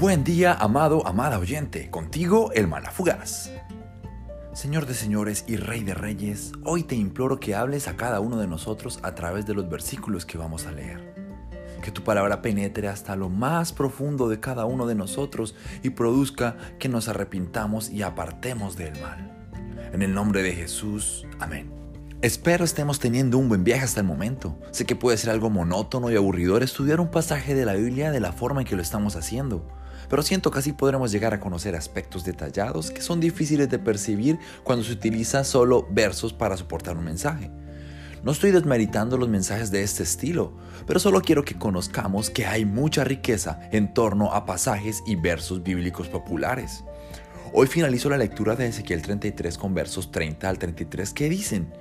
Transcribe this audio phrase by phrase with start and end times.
[0.00, 1.90] Buen día, amado, amada oyente.
[1.90, 3.50] Contigo, el Mana Fugaz.
[4.54, 8.38] Señor de señores y Rey de reyes, hoy te imploro que hables a cada uno
[8.38, 11.14] de nosotros a través de los versículos que vamos a leer.
[11.82, 16.56] Que tu palabra penetre hasta lo más profundo de cada uno de nosotros y produzca
[16.78, 19.50] que nos arrepintamos y apartemos del mal.
[19.92, 21.89] En el nombre de Jesús, amén.
[22.22, 24.58] Espero estemos teniendo un buen viaje hasta el momento.
[24.72, 28.20] Sé que puede ser algo monótono y aburridor estudiar un pasaje de la Biblia de
[28.20, 29.66] la forma en que lo estamos haciendo,
[30.10, 34.38] pero siento que así podremos llegar a conocer aspectos detallados que son difíciles de percibir
[34.64, 37.50] cuando se utiliza solo versos para soportar un mensaje.
[38.22, 40.52] No estoy desmeritando los mensajes de este estilo,
[40.86, 45.62] pero solo quiero que conozcamos que hay mucha riqueza en torno a pasajes y versos
[45.62, 46.84] bíblicos populares.
[47.54, 51.72] Hoy finalizo la lectura de Ezequiel 33 con versos 30 al 33 que dicen,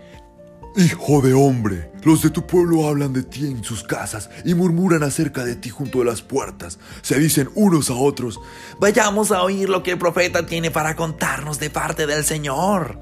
[0.76, 5.02] Hijo de hombre, los de tu pueblo hablan de ti en sus casas y murmuran
[5.04, 6.78] acerca de ti junto a las puertas.
[7.02, 8.40] Se dicen unos a otros,
[8.80, 13.00] vayamos a oír lo que el profeta tiene para contarnos de parte del Señor.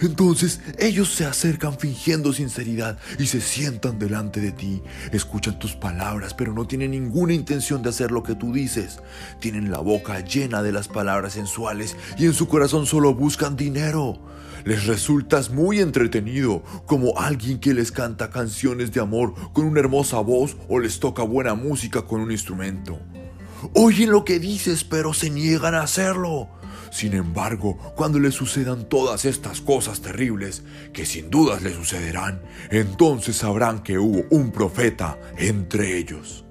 [0.00, 4.82] Entonces ellos se acercan fingiendo sinceridad y se sientan delante de ti.
[5.12, 9.00] Escuchan tus palabras, pero no tienen ninguna intención de hacer lo que tú dices.
[9.38, 14.18] Tienen la boca llena de las palabras sensuales y en su corazón solo buscan dinero.
[14.64, 20.18] Les resultas muy entretenido, como alguien que les canta canciones de amor con una hermosa
[20.20, 22.98] voz o les toca buena música con un instrumento.
[23.74, 26.48] Oyen lo que dices, pero se niegan a hacerlo.
[26.90, 33.36] Sin embargo, cuando le sucedan todas estas cosas terribles, que sin dudas le sucederán, entonces
[33.36, 36.44] sabrán que hubo un profeta entre ellos.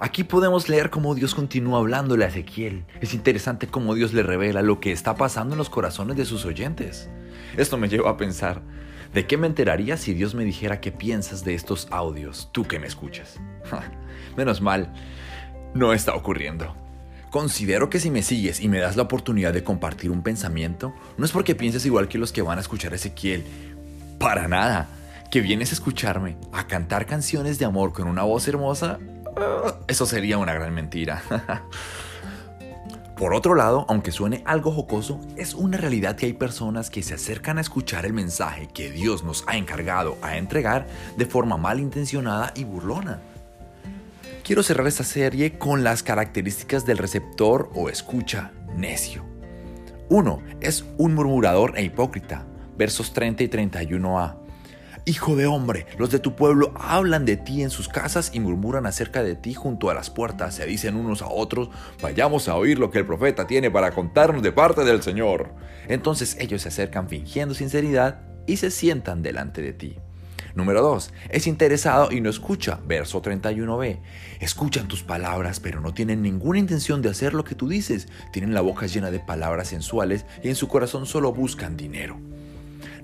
[0.00, 2.84] Aquí podemos leer cómo Dios continúa hablándole a Ezequiel.
[3.00, 6.44] Es interesante cómo Dios le revela lo que está pasando en los corazones de sus
[6.44, 7.08] oyentes.
[7.56, 8.62] Esto me lleva a pensar,
[9.12, 12.80] ¿de qué me enteraría si Dios me dijera qué piensas de estos audios, tú que
[12.80, 13.38] me escuchas?
[14.36, 14.92] Menos mal,
[15.74, 16.74] no está ocurriendo.
[17.30, 21.24] Considero que si me sigues y me das la oportunidad de compartir un pensamiento, no
[21.24, 23.44] es porque pienses igual que los que van a escuchar a Ezequiel.
[24.18, 24.88] Para nada.
[25.30, 29.00] Que vienes a escucharme, a cantar canciones de amor con una voz hermosa,
[29.88, 31.22] eso sería una gran mentira.
[33.16, 37.14] Por otro lado, aunque suene algo jocoso, es una realidad que hay personas que se
[37.14, 42.52] acercan a escuchar el mensaje que Dios nos ha encargado a entregar de forma malintencionada
[42.56, 43.20] y burlona
[44.44, 49.24] quiero cerrar esta serie con las características del receptor o escucha necio.
[50.10, 50.42] 1.
[50.60, 52.44] Es un murmurador e hipócrita.
[52.76, 54.36] Versos 30 y 31a.
[55.06, 58.86] Hijo de hombre, los de tu pueblo hablan de ti en sus casas y murmuran
[58.86, 60.54] acerca de ti junto a las puertas.
[60.54, 61.68] Se dicen unos a otros,
[62.00, 65.52] vayamos a oír lo que el profeta tiene para contarnos de parte del Señor.
[65.88, 69.98] Entonces ellos se acercan fingiendo sinceridad y se sientan delante de ti.
[70.54, 71.12] Número 2.
[71.28, 72.80] Es interesado y no escucha.
[72.86, 74.00] Verso 31b.
[74.40, 78.08] Escuchan tus palabras, pero no tienen ninguna intención de hacer lo que tú dices.
[78.32, 82.18] Tienen la boca llena de palabras sensuales y en su corazón solo buscan dinero.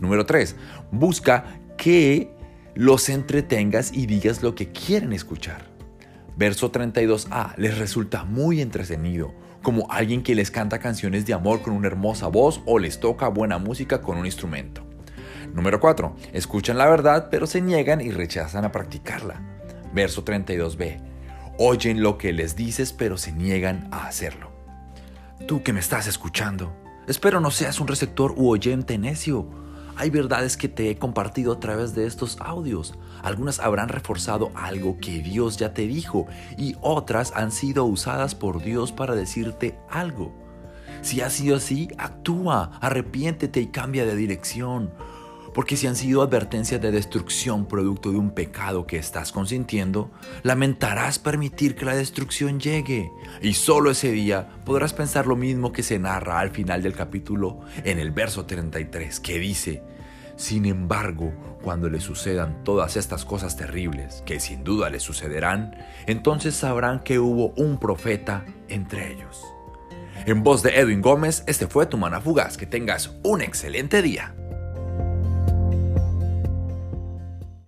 [0.01, 0.57] Número 3.
[0.91, 2.31] Busca que
[2.75, 5.65] los entretengas y digas lo que quieren escuchar.
[6.37, 7.57] Verso 32a.
[7.57, 9.33] Les resulta muy entretenido
[9.63, 13.29] como alguien que les canta canciones de amor con una hermosa voz o les toca
[13.29, 14.83] buena música con un instrumento.
[15.55, 16.17] Número 4.
[16.35, 19.41] Escuchan la verdad pero se niegan y rechazan a practicarla.
[19.95, 21.01] Verso 32b.
[21.59, 24.53] Oyen lo que les dices pero se niegan a hacerlo.
[25.49, 26.75] Tú que me estás escuchando,
[27.09, 29.70] espero no seas un receptor u oyente necio.
[30.01, 32.95] Hay verdades que te he compartido a través de estos audios.
[33.23, 38.63] Algunas habrán reforzado algo que Dios ya te dijo y otras han sido usadas por
[38.63, 40.33] Dios para decirte algo.
[41.03, 44.91] Si ha sido así, actúa, arrepiéntete y cambia de dirección.
[45.55, 50.11] Porque si han sido advertencias de destrucción producto de un pecado que estás consintiendo,
[50.43, 53.11] lamentarás permitir que la destrucción llegue.
[53.43, 57.61] Y solo ese día podrás pensar lo mismo que se narra al final del capítulo
[57.85, 59.83] en el verso 33, que dice,
[60.37, 66.55] sin embargo, cuando le sucedan todas estas cosas terribles, que sin duda les sucederán, entonces
[66.55, 69.45] sabrán que hubo un profeta entre ellos.
[70.27, 72.57] En voz de Edwin Gómez, este fue tu mana fugaz.
[72.57, 74.35] Que tengas un excelente día.